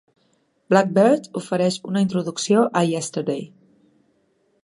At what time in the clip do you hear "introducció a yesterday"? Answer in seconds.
2.05-3.47